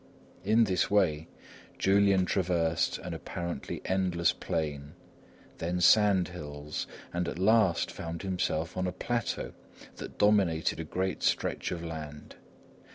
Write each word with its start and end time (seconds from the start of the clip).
In 0.43 0.63
this 0.63 0.89
way 0.89 1.27
Julian 1.77 2.25
traversed 2.25 2.97
an 3.03 3.13
apparently 3.13 3.83
endless 3.85 4.33
plain, 4.33 4.93
then 5.59 5.79
sand 5.79 6.29
hills, 6.29 6.87
and 7.13 7.27
at 7.27 7.37
last 7.37 7.91
found 7.91 8.23
himself 8.23 8.75
on 8.75 8.87
a 8.87 8.91
plateau 8.93 9.53
that 9.97 10.17
dominated 10.17 10.79
a 10.79 10.83
great 10.85 11.21
stretch 11.21 11.71
of 11.71 11.83
land. 11.83 12.33